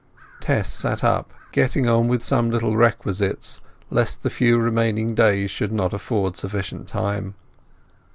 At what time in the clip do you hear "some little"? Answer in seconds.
2.23-2.75